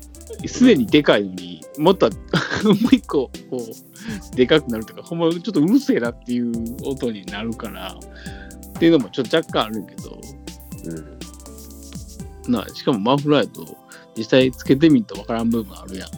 [0.47, 2.09] すでにでかいのに、もっと
[2.63, 6.51] もう一個、こう、でかくなるとか、ほんまちょっとうるせえなっていう
[6.85, 10.19] 音になるから、っていうのもちょっと若干あるけど、
[12.45, 13.77] うん、なしかもマフラーやと、
[14.17, 16.09] 実際つけてみるとわからん部分あるやん。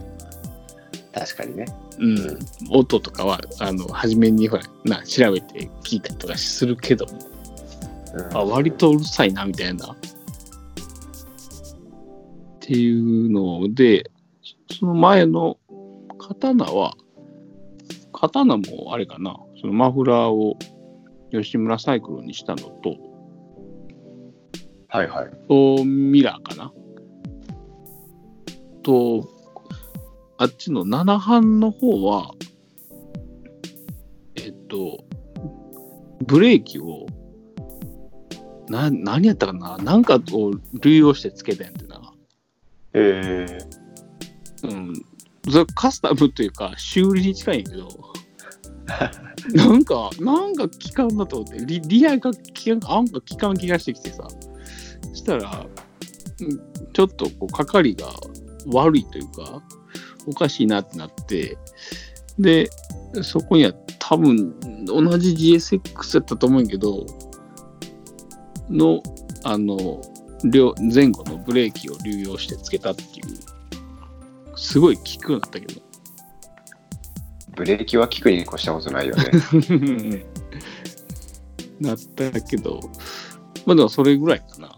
[1.13, 1.65] 確かにね。
[1.99, 2.39] うん。
[2.69, 7.19] 音とかは、あの、初めにほら、な、調べて聞いたりとかするけども、
[8.15, 9.95] うんあ、割とうるさいな、みたいな。
[12.63, 14.09] っていうので、
[14.71, 15.57] その前の
[16.17, 16.93] 刀は、
[18.13, 20.57] 刀もあれかな、そのマフラーを
[21.31, 22.95] 吉村サイクロンにしたのと、
[24.87, 25.31] はいはい。
[25.49, 26.71] とミラーかな。
[28.81, 29.27] と、
[30.37, 32.31] あっちの7班の方は、
[34.35, 35.03] えっと、
[36.25, 37.07] ブレーキを、
[38.69, 41.92] な、何やったかななんかを類用してつけたんやって
[42.93, 42.99] な。
[43.01, 44.93] えー、うん。
[45.49, 47.87] それカスタムというか、修理に近いんやけど、
[49.55, 54.27] なんか、なんか効かんなと思って、リリアが効かん、なんか効かん気がしてきてさ、
[55.13, 55.65] したら、
[56.93, 58.07] ちょっとこう、かかりが
[58.67, 59.61] 悪いというか、
[60.27, 61.57] おかしいなってなって、
[62.39, 62.69] で、
[63.21, 67.05] そこには多分、同じ GSX やったと思うんやけど、
[68.69, 69.03] の、
[69.43, 70.01] あの、
[70.43, 73.09] 両前後のブレーキを流用してつけたっていう、
[74.57, 75.81] すごい効くようになったけど。
[77.55, 80.25] ブレーキは効くに越したことないよね。
[81.79, 82.79] なったけど、
[83.65, 84.75] まあでもそれぐらいかな。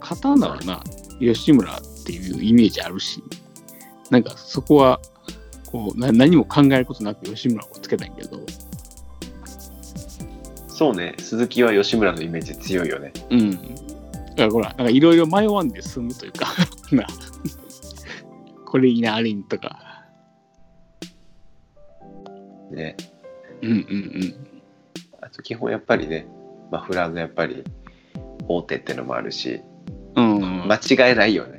[0.00, 0.82] 刀はな、
[1.20, 3.22] 吉村っていうイメージあるし、
[4.10, 5.00] なんかそこは、
[5.66, 8.40] こうな何も考えることなく吉村をつけたんやけど、
[10.82, 13.12] そうね、鈴木は吉村のイメージ強いよね。
[13.30, 13.50] うん。
[13.52, 13.62] だか
[14.36, 16.48] らほら、なんかいろいろ迷わんで済むというか、
[16.90, 17.06] な、
[18.66, 19.78] これいいな、あれいいとか。
[22.72, 22.96] ね。
[23.62, 24.34] うんうんうん。
[25.20, 26.26] あと基本やっぱりね、
[26.72, 27.62] マフラーのやっぱり
[28.48, 29.60] 大手ってのもあるし、
[30.16, 31.58] うんうん、間違いないよね。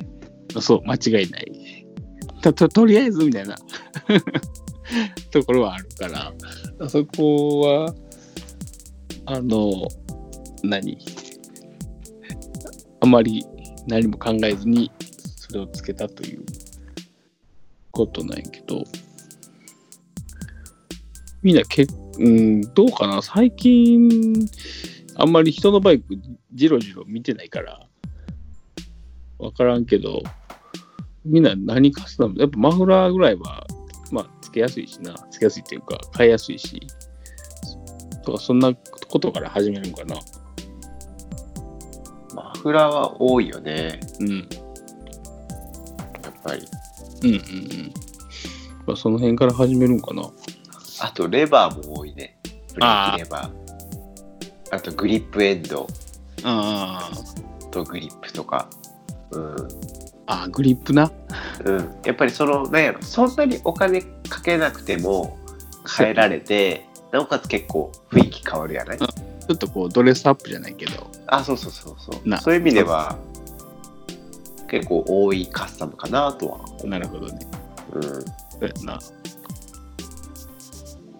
[0.59, 1.86] そう、間違いない。
[2.41, 3.55] と、と、とりあえずみたいな
[5.31, 7.95] ところはあるから、そこは、
[9.25, 9.88] あの、
[10.63, 10.97] 何？
[13.01, 13.45] あまり
[13.88, 14.91] 何も考えずに
[15.36, 16.45] それをつけたという
[17.91, 18.83] ことなんやけど、
[21.41, 21.86] みんなけ、
[22.19, 23.21] うん、どうかな？
[23.21, 24.47] 最近、
[25.15, 26.15] あんまり人のバイク
[26.53, 27.88] じろじろ見てないから、
[29.38, 30.23] わからんけど、
[31.25, 33.67] みんな何カスタムやっぱマフラーぐらいは、
[34.12, 35.13] まあ、つけやすいしな。
[35.31, 36.79] つけやすいっていうか、買いやすいし。
[38.23, 38.73] とか、そんな
[39.09, 40.15] ことから始めるんかな。
[42.36, 43.99] マフラーは多いよね。
[44.19, 44.49] うん。
[46.43, 46.67] ぱり。
[47.23, 47.93] うんうんうん。
[48.86, 50.23] まあ、その辺から始めるんかな。
[50.99, 52.38] あと、レバーも多いね。
[52.73, 54.75] ブレーキレバー。
[54.75, 55.88] あと、グリップエンド
[56.43, 57.09] あ
[57.71, 58.67] とグリップとか。
[59.31, 59.55] うん。
[60.27, 60.43] あ。
[60.43, 61.12] あグリップな。
[61.63, 61.95] うん。
[62.05, 65.38] やっぱりその、なんやろ、そんなにお金かけなくても
[65.97, 68.97] 変えられて、なおかつ結構雰囲気変わるやない？
[68.97, 71.10] ちょっとこうドレスアップじゃないけど。
[71.28, 72.28] あ、そうそうそうそう。
[72.28, 73.17] なそういう意味では、
[74.67, 76.60] 結構多いカスタムかなとは。
[76.86, 77.47] なるほどね。
[77.93, 78.02] うん。
[78.02, 78.17] そ
[78.62, 78.99] うやな。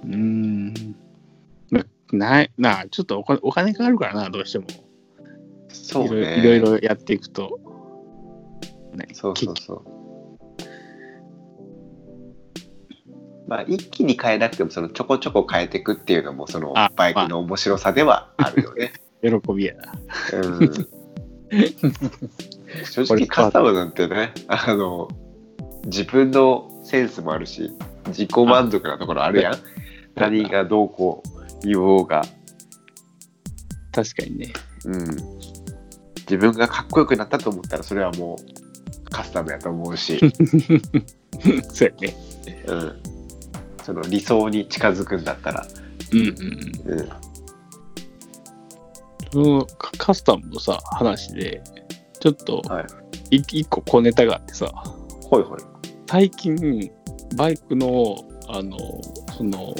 [0.04, 0.96] うーん。
[1.70, 4.66] なないなあちょっとお金お金かかるからな、どうしても。
[5.70, 6.40] そうね。
[6.40, 7.60] いろいろやっていくと。
[8.96, 9.84] ねそうそうそう。
[13.48, 18.94] まあ、一気に変えなくても、そのちょこちょこ変えていくっていうのも、そのあバイクの面白さではあるよね。
[19.22, 19.94] 喜びやな。
[20.34, 20.88] うん、
[22.86, 25.10] 正直カスタムなんてね、あの、
[25.86, 27.72] 自分のセンスもあるし、
[28.08, 29.58] 自己満足なところあるやん。
[30.16, 31.24] 何がどうこ
[31.64, 32.24] う言おうが。
[33.92, 34.54] 確かにね。
[34.86, 34.94] うん。
[36.22, 40.20] 自分がかっこよくなったと思ったら、それはもうカスタムやと思うし。
[41.70, 42.16] そうやね。
[42.68, 43.04] うん、
[43.84, 45.68] その理想に近づくんだったら、
[46.12, 46.28] うんうん。
[46.86, 47.00] うん。
[47.00, 47.10] うん、
[49.32, 51.62] そのカカスタムのさ、話で、
[52.20, 53.38] ちょっとはい。
[53.38, 55.60] い一個小ネタがあってさ、ほいほい。
[56.08, 56.92] 最近、
[57.36, 58.16] バイクの、
[58.48, 58.78] あの、
[59.36, 59.74] その、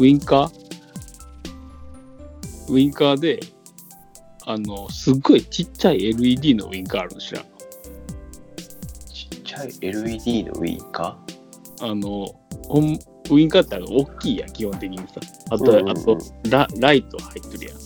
[0.00, 0.50] ウインカー？
[2.72, 3.40] ウインカーで、
[4.46, 7.44] あの、すっごいちっちゃい LED のウインカーあるの知らん？
[9.12, 11.18] ちっちゃい LED のウインカ？
[11.82, 12.34] あの、
[12.66, 12.98] ほん
[13.30, 15.04] ウインカーって大きいやん、基本的にさ。
[15.50, 16.18] あと、うんうんうんあと
[16.50, 17.78] ラ、ライト入ってるやん。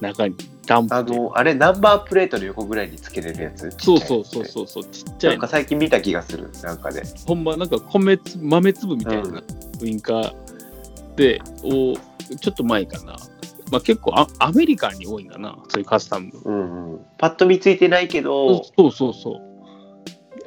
[0.00, 0.36] 中に、
[0.68, 3.68] ランプあのあれナンバープレートの横ぐらいにつけれるやつ？
[3.78, 9.44] そうそうそうそうそう、ちっちゃないんか最近見た気がするなんかでほんまなんか米つ豆粒みたいなうん
[9.82, 10.34] ウインカー
[11.16, 11.96] で、お
[12.36, 13.16] ちょっと前かな。
[13.72, 16.30] まあ結構アアメリカンに多いんかな、そういうカスタム。
[16.44, 19.47] うんうんパッと見ついてないけどそうそうそう。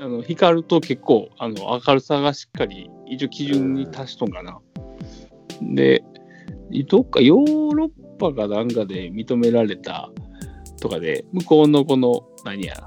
[0.04, 4.60] あの光ると結構あの明るさがしっかり一応基準に達しとんかな。
[5.62, 6.04] で、
[6.88, 10.10] どっかヨーロッパかなんかで認められた
[10.82, 12.84] とかで、向こうのこの何や、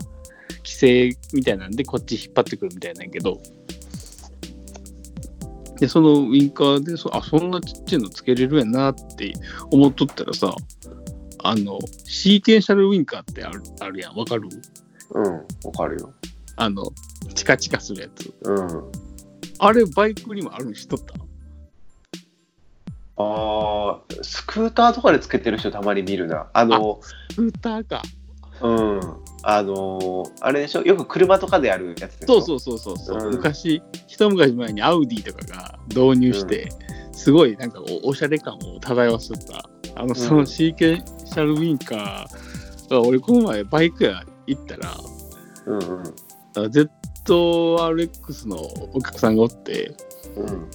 [0.65, 3.41] 規制みたいなんでこっち引っ張ってくるみたいなんやけど、
[5.79, 9.33] で、そのウィンカーでそ、あ、そんなちっちゃいのつけれるやなって
[9.71, 10.53] 思っとったらさ、
[11.45, 14.49] あの、シーケンシャルウィンカーってあるあるやん、わかる？
[15.11, 16.13] うんわかるよ。
[16.57, 16.93] あの、
[17.35, 18.35] チカチカするやつ。
[18.43, 18.93] うん。
[19.59, 21.15] あれ、バイクにもあるの知っとった？
[23.17, 26.49] あースクーターとかでつけてる人たまに見るな。
[26.53, 28.03] あのスクーターか。
[28.61, 29.01] うん。
[29.45, 30.83] あのあれでしょ？
[30.83, 32.41] よく車とかでやるやつでしょ？
[32.41, 33.35] そうそうそうそうそう、うん。
[33.37, 36.69] 昔、一昔前にアウディとかが導入して、
[37.13, 44.97] すごいなんかおおしゃれ感を漂わせた、あの、そのシーケンシャルウィンカーが、俺この前バイク屋行ったら、
[45.67, 46.03] うんうん。
[46.03, 46.03] あ
[46.63, 48.57] ZRX の
[48.93, 49.95] お客さんがおって、
[50.37, 50.71] うん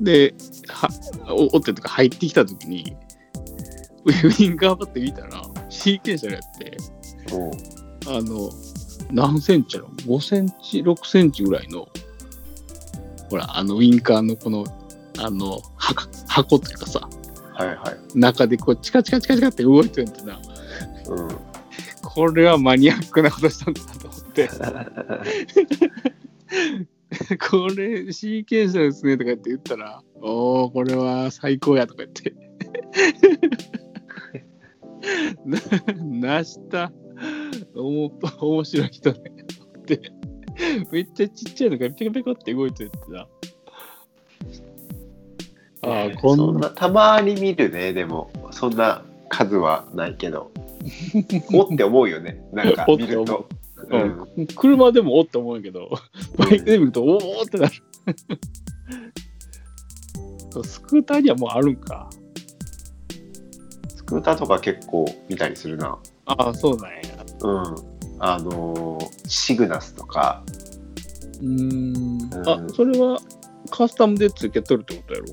[0.00, 0.34] で、
[0.68, 0.88] は
[1.28, 2.96] おおってとか入ってきた時に、
[4.04, 6.76] ウィンカーパッて見たら、シーケンシャルやって、
[7.34, 8.50] うんあの、
[9.10, 11.88] 何センチやろ ?5 センチ、6センチぐらいの、
[13.28, 14.64] ほら、あの、ウィンカーのこの、
[15.18, 17.08] あの、箱箱というかさ、
[17.54, 18.18] はいはい。
[18.18, 20.40] 中でこう、チカチカチカチカって動いてるんってな、
[21.08, 21.28] うん。
[22.02, 23.97] これはマニアックなことしたんだな
[27.50, 32.34] これ、シーケンシャルですねとか言って言ったら、おー、これは最高やとか言って。
[35.44, 35.58] な、
[36.36, 36.92] なした。
[37.74, 39.18] おも面白い人ね。
[39.78, 40.00] って、
[40.90, 43.28] めっちゃちっちゃいのがペコペコって動いてるってな。
[45.82, 50.50] ああ、こんな、そんなたまに見るねでもそんな数はないけど
[51.52, 53.48] おって思うよねなんか見ると、
[53.90, 55.90] うん、車でもおって思うけど、
[56.36, 57.72] バイクで見ると、おおってなる。
[60.64, 62.10] スクーターにはもうあるんか。
[63.88, 65.98] スクーターとか結構見たりするな。
[66.26, 66.98] ああ、そうなんや。
[67.42, 67.74] うん。
[68.20, 70.42] あのーシグナスとか。
[71.40, 72.30] うーん。
[72.32, 72.48] うん。
[72.48, 73.20] あ、それは
[73.70, 75.26] カスタムでつけとるってことやろ？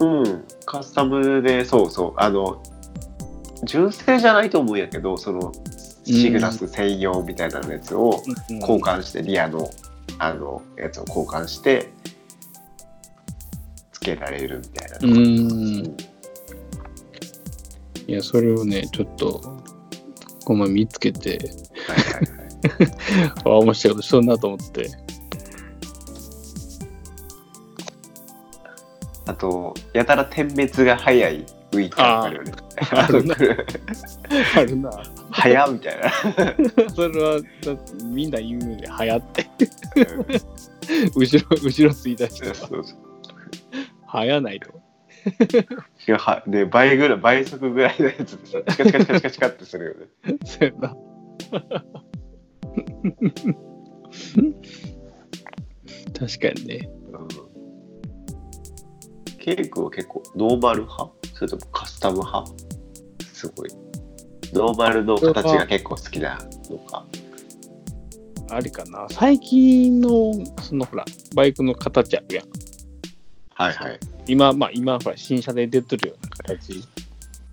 [0.00, 0.44] うん。
[0.66, 2.14] カスタムでそうそう。
[2.16, 2.62] あの
[3.64, 5.50] 純正じゃないと思うんやけどその
[6.06, 9.68] シグナス専用みたいなやつを交換して、リアの
[10.18, 11.92] あのやつを交換して
[13.92, 15.96] つけられるみたいな、うーん。
[18.06, 19.40] いや、それをね、ちょっと、
[20.44, 21.50] この前見つけて、
[23.44, 24.90] あ面白いことしとんなと思って。
[29.26, 31.44] あと、やたら点滅が早い
[31.76, 32.52] ウィークあるよね。
[32.90, 33.36] あるな
[34.54, 34.90] あるな。
[35.30, 36.10] 早みたいな。
[36.90, 37.46] それは、だ
[38.04, 39.46] みんな言うね、流行って。
[41.14, 42.98] 後ろ、後ろついた人が、そうそう
[44.24, 44.86] 流行ないと。
[45.98, 50.38] しかもはで倍ぐらい倍速ぐらいのやつでさチカチカチカチカチカってするよね。
[50.44, 50.96] そうやな。
[56.16, 56.88] 確かにね。
[57.12, 57.56] うん
[59.46, 61.12] ケイ君は結構ノーマル派？
[61.36, 62.52] それともカスタム派？
[63.32, 63.68] すごい。
[64.54, 66.38] ノーマルの形が結構好きな
[66.70, 67.04] のか。
[68.48, 69.06] あれかな。
[69.10, 72.46] 最近の、そのほら、バイクの形あるやん。
[73.54, 74.00] はいはい。
[74.26, 76.82] 今、まあ今、ほら、新車で出てるような形。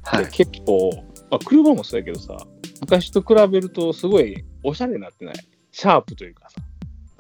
[0.03, 0.31] はいで。
[0.31, 0.91] 結構、
[1.29, 2.37] まあ、車もそうやけどさ、
[2.79, 5.35] 昔と比べるとすごいおしゃれになってない？
[5.71, 6.61] シャープというかさ。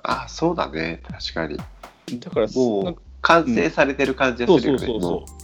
[0.03, 1.01] あ、そうだね。
[1.09, 1.57] 確かに。
[2.19, 4.85] だから、もう完成されてる感じそうがするよね。
[4.85, 5.42] そうそうもそう。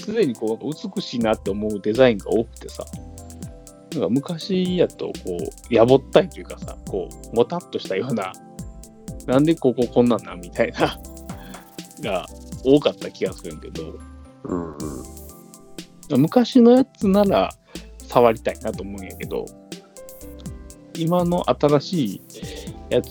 [0.00, 2.84] すでにこう美しいなって思うデザインが多くてさ、
[3.92, 5.36] なんか昔やとこ
[5.70, 8.32] う、やぼったいというかさ、こう、もたっとしたような、
[9.26, 10.98] なんでこここんなんなみたいな、
[12.00, 12.26] が
[12.64, 13.82] 多かった気がするんけど、
[14.44, 16.20] うん。
[16.20, 17.50] 昔のやつなら
[17.98, 19.44] 触りたいなと思うんやけど、
[20.96, 22.22] 今の新しい
[22.90, 23.08] やつ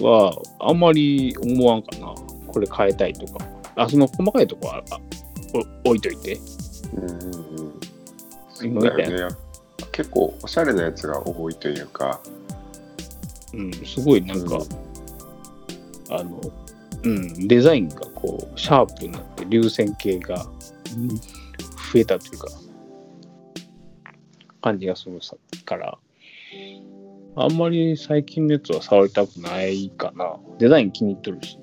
[0.00, 2.14] はあんまり思わんかな。
[2.46, 3.46] これ変えたいとか。
[3.76, 4.82] あ、その細かいとこは
[5.84, 6.40] 置いといて。
[6.94, 7.70] うんうん
[8.64, 8.84] うん。
[8.84, 9.36] よね。
[9.92, 12.20] 結構おしゃれなやつが多いというか。
[13.52, 14.60] うん、すごいなんか、
[16.10, 16.40] あの、
[17.02, 20.46] うん、デザインがこう、シャープになって流線形が、
[20.96, 21.08] うん
[21.92, 22.46] 増えたというか、
[24.60, 25.98] 感じがするさから、
[27.36, 30.36] あんまり最近のやつは触りたくないかな。
[30.58, 31.58] デザイン気に入っとるし。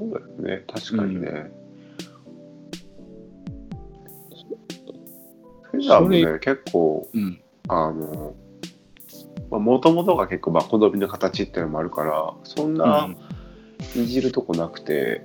[0.00, 0.64] そうだよね。
[0.66, 1.50] 確かにね。
[5.70, 7.40] フェザーもね、結構、うん。
[7.68, 8.34] あの、
[9.50, 13.08] もともとが結構、まあ、好みの形っていうのもあるから、そんな
[13.94, 15.22] いじるとこなくて、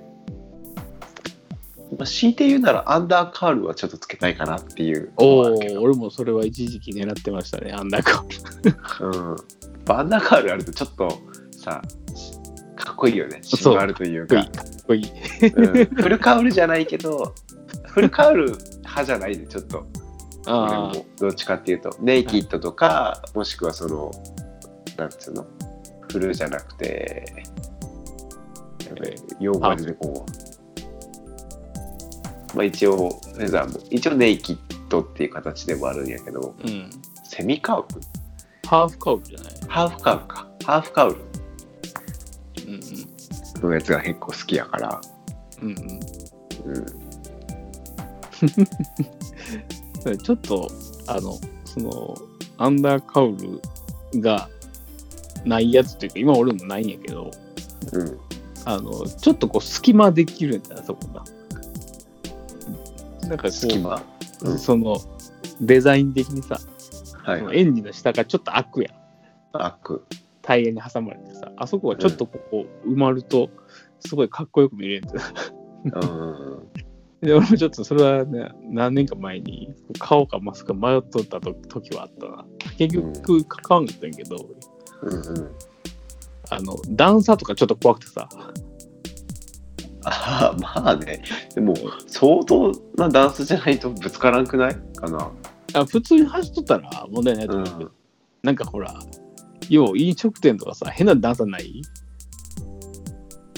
[1.96, 5.82] まあ、強いて言うならアンダーカールはちょっとつけたいかなっていうのおお。
[5.82, 8.24] 俺もそれは一時期狙ってましたね、あんなか。
[9.00, 9.36] うん。
[9.88, 11.08] アンダーカールあるとちょっと
[11.52, 11.80] さ、
[12.76, 13.40] かっこいいよね。
[13.42, 14.36] そう締まるというか。
[14.36, 14.46] かっ
[14.86, 15.10] こいい。
[15.48, 17.34] うんフルカウルじゃないけど、
[17.86, 19.86] フルカウル派じゃないで、ちょっと。
[20.48, 24.12] あどっちかっていうと、ネイキッドとか、もしくはその、
[24.96, 25.44] なんつうの、
[26.08, 27.24] フルじゃなくて、
[28.86, 30.20] やべえ用語が出てこんわ
[32.54, 34.58] まあ一応、フェザーも、一応ネイキッ
[34.88, 36.90] ドっていう形でもあるんやけど、あ、うん。
[37.24, 38.00] セミカウル？
[38.68, 39.52] ハーフカウルじゃない？
[39.66, 40.48] ハーフカウルか。
[40.64, 41.16] ハーフカウル
[42.66, 42.80] うん
[43.62, 45.00] のやつが結構好きやから、
[45.62, 45.68] うん。
[45.68, 45.76] うん。
[45.76, 46.86] うん。
[50.06, 50.18] うん。
[50.18, 50.68] ちょっと、
[51.06, 52.14] あの、その、
[52.58, 53.36] アンダーカウ
[54.14, 54.48] ルが
[55.44, 56.90] ないやつというか、今俺もないん。
[56.90, 57.30] やけど、
[57.92, 58.18] うん。
[58.64, 60.62] あの、ちょっとこう、隙間できるん。
[60.62, 61.24] だよ、そこが。
[63.28, 63.36] なん。
[63.36, 64.02] かこう、隙間
[64.42, 64.58] うん。
[64.58, 65.00] その、
[65.60, 66.58] デザイン的にさ、
[67.22, 68.94] はいそのエンジンの下がちょっと開くやん。
[69.52, 70.06] アック。
[70.46, 73.50] タイヤに挟まれてさ、あそこがちょっとここ埋まると、
[73.98, 75.20] すごいかっこよく見れるんだよ。
[75.84, 76.68] うん。
[77.26, 82.44] で、俺もちょっとそれはね、何年か前に買おうかマスク迷っとったと時はあったな。
[82.78, 84.36] 結局買わんかったんやけど、
[85.02, 85.52] うんうん。
[86.48, 88.28] あの、段差とかちょっと怖くてさ、
[90.04, 91.24] ああ、まあね。
[91.56, 91.74] でも、
[92.06, 95.32] 相当なダンスじゃないとぶつからんくないかな。
[95.74, 97.90] あ普通に走っとったら問題ないと思うけど、うん
[98.42, 98.94] なんかほら、
[99.68, 101.82] 要は飲食店とかさ、変な段差ない？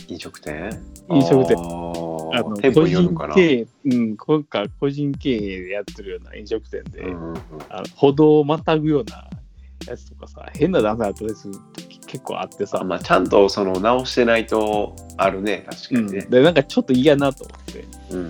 [0.08, 0.70] 飲食店？
[1.10, 1.56] 飲食店。
[1.56, 3.14] あの個人。
[3.34, 7.40] 経営、うん、今回個人経営でやってるような飲食店で、うんうんうん。
[7.70, 9.28] あの歩道をまたぐような
[9.86, 16.26] やつとかさ、変な段差だったりする時結構あってさ、あまあ、ちゃんとその直してないとあるね、確かうん、にね。
[16.28, 18.28] で、なんかちょっと嫌なと思って、うんうん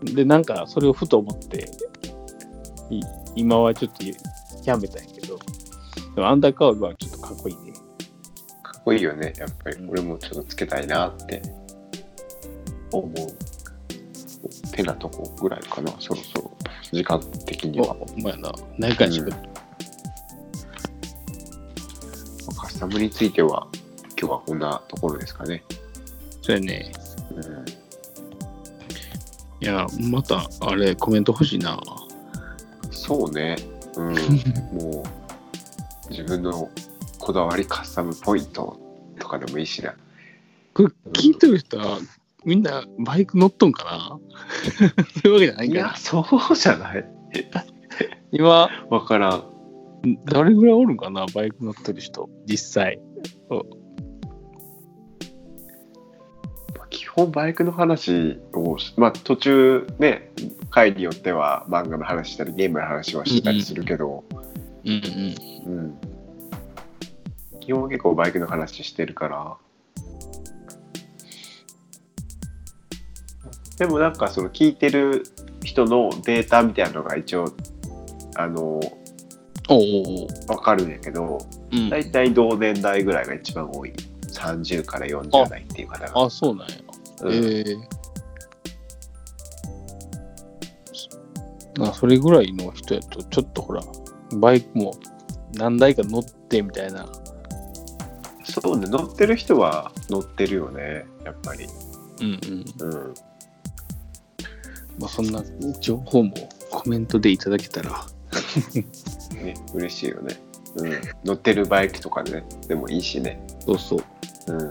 [0.00, 0.14] うん。
[0.14, 1.70] で、なんかそれをふと思って、
[2.90, 3.00] い
[3.36, 4.04] 今はちょっと
[4.64, 5.19] やめたんやけど、
[6.14, 7.72] でもアンダーカールはちょっとかっこいいね。
[8.62, 9.82] かっこいいよね、やっぱりう。
[9.86, 11.42] ん俺もちょっとつけたいなって
[12.92, 13.14] 思う。
[14.72, 16.50] てなとこぐらいかな、そろそろ。
[16.92, 17.94] 時間的にお、は。
[17.94, 18.52] ほんまやな。
[18.78, 19.30] 何回しか、
[22.56, 23.68] カスタムについては、
[24.18, 25.62] 今日はこんなところですかね。
[26.42, 26.92] それね、
[27.30, 27.64] うん、
[29.60, 31.78] いや、また、あれ、コメント欲しいな。
[32.90, 33.56] そうね。
[33.96, 34.14] ううん、
[34.72, 35.19] もう
[36.10, 36.68] 自分の
[37.18, 38.78] こだわりカスタムポイント
[39.18, 39.94] とかでもいいしな。
[40.74, 41.98] これ聞いてる人は
[42.44, 44.18] みんなバイク乗っとんかな？
[45.22, 45.80] そういうわけじゃないかな？
[45.80, 47.04] や、そうじゃない
[48.32, 49.44] 今、わからん。
[50.24, 51.26] 誰ぐらいおるんかな？
[51.34, 52.98] バイク乗ってる人、実際。
[56.88, 60.32] 基本バイクの話を、まあ途中ね、
[60.70, 64.49] 回によっては漫画の話したりゲームの話はしたりするけど、うんうん。
[64.84, 65.98] うん。
[67.60, 69.56] 基本結構バイクの話してるから。
[73.78, 75.24] でもなんかその聞いてる
[75.62, 77.46] 人のデータみたいなのが一応、
[78.36, 78.80] あの、おう
[79.68, 80.28] おうおう。
[80.48, 81.38] わかるんやけど、
[81.72, 83.92] うん、大体同年代ぐらいが一番多い。
[84.32, 86.24] 30から40代っていう方が。
[86.24, 86.74] あ、そうなんや。
[87.22, 88.00] うんええ
[91.78, 93.82] あそれぐらいの人やと、ちょっとほら、
[94.38, 94.94] バイクも
[95.54, 97.06] 何台か乗ってみたいな。
[98.44, 101.66] そうね、乗ってる人は乗ってるよね、やっぱり。
[102.20, 102.40] うん
[102.80, 102.92] うん。
[102.92, 103.14] うん。
[104.98, 105.42] まあ、そんな
[105.80, 106.34] 情報も
[106.70, 108.06] コメントでいただけたら。
[109.34, 110.40] ね、嬉しいよね。
[110.76, 111.00] うん。
[111.24, 113.40] 乗ってるバイクとかね、でもいいしね。
[113.64, 114.02] そうそう。
[114.48, 114.70] うん。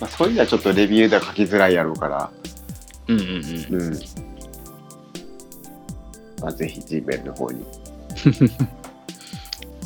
[0.00, 2.30] まあ、そういうのはちょっとレビューでは書きづらいやろうから、
[3.08, 3.82] うんうんうん。
[3.82, 3.98] うん。
[6.40, 7.64] まあ、ぜひ Gmail の方に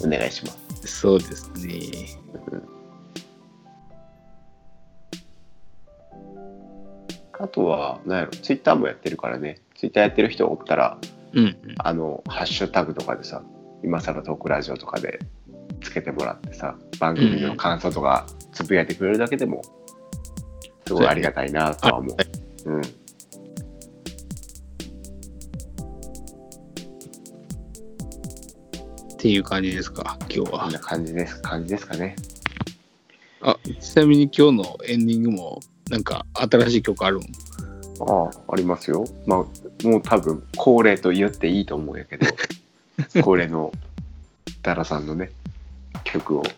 [0.05, 0.59] お願いします。
[0.87, 1.81] そうですね。
[7.39, 10.99] あとは、なんやろ、Twitter もやってるからね、Twitter やってる人おったら、
[11.35, 11.57] うんうん。
[11.79, 13.43] あの、ハッシュタグとかでさ、
[13.85, 15.19] 今更トークラジオとかで
[15.83, 19.61] つけてもらってさ、番組の感想とかつぶやいてくれるだけでも、
[20.87, 22.17] すごいありがたいなとは思
[22.65, 22.71] う。
[22.71, 22.83] うん。
[29.17, 30.79] っていう感じですか、今日はこんな。
[30.79, 32.17] 感じです、感じですかね。
[33.41, 37.25] あ、ちなみに今日のエンディングも、なんか新しい曲あるんあ
[38.25, 39.07] あ、ありますよ。
[39.27, 39.39] まあ、
[39.89, 42.27] もう多分、恒例と言っていいと思うんやけど、
[43.25, 43.73] 恒例の
[44.63, 45.31] ダラさんのね、
[46.05, 46.51] 曲を流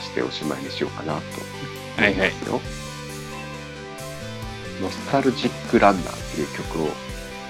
[0.00, 1.20] しておしまいにしようかなと
[2.00, 2.28] はいはい。
[2.28, 2.60] よ。
[4.80, 6.88] ノスタルジックランナーっていう曲を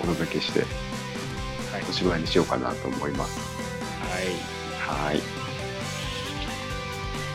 [0.02, 1.82] お届けしてはい。
[1.86, 3.57] おしまいにしようかなと思います。
[4.00, 5.08] はい。
[5.08, 5.16] はい。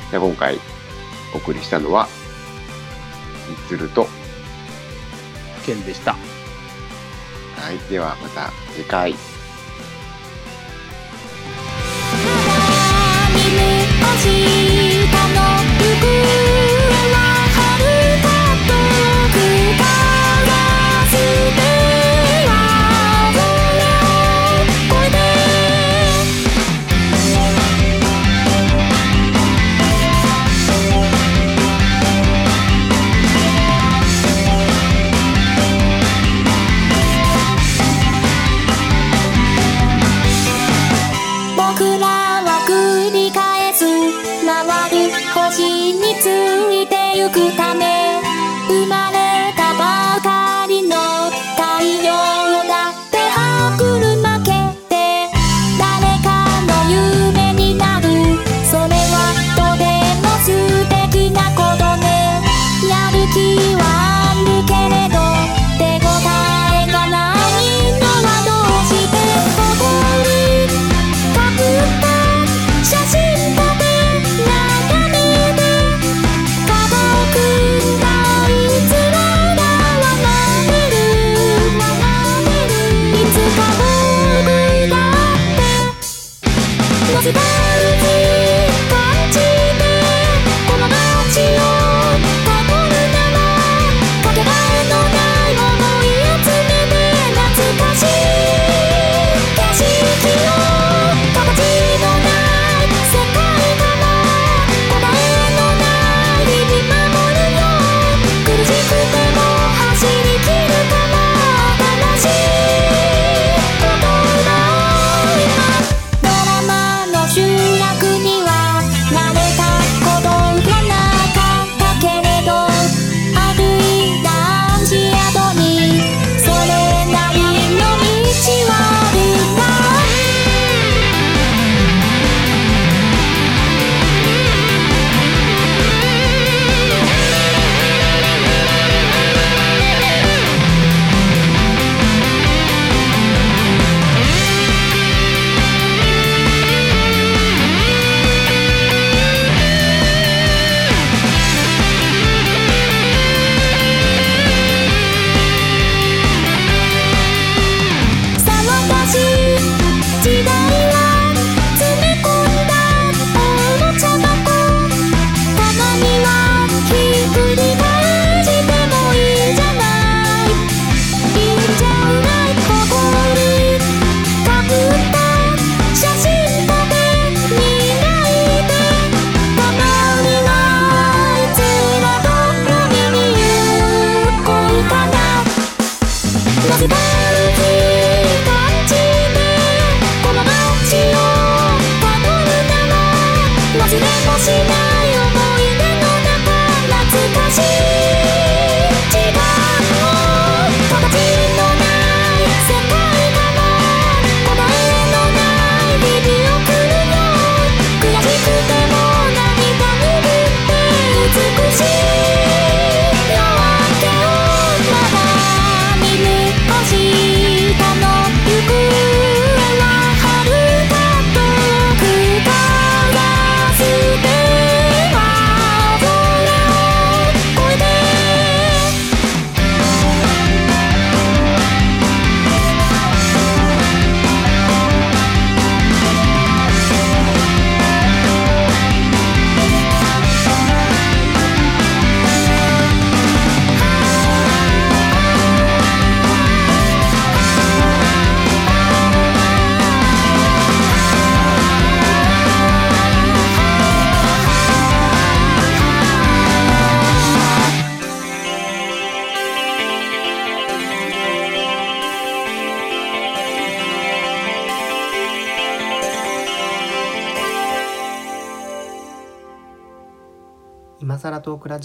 [0.10, 0.60] じゃあ今回
[1.34, 2.08] お送りしたのは、
[3.50, 4.08] みつると、
[5.66, 6.14] ケンでした。
[6.14, 6.18] は
[7.72, 7.78] い。
[7.90, 9.33] ではまた次回。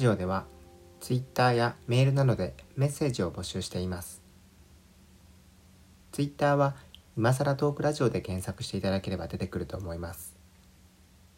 [0.09, 0.47] ジオでは
[1.01, 4.23] Twitter やメールなどでメッセージを募集しています。
[6.13, 6.77] Twitter は
[7.17, 10.35] 今さらトークラジオで検索していただければ出てくると思います。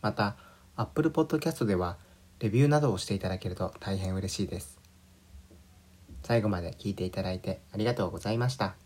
[0.02, 0.36] また
[0.76, 1.98] Apple Podcast では
[2.38, 4.78] レビューなどをしていただけると大変嬉しいです。
[6.22, 8.76] 最後まで聞いていただいてありがとうございました。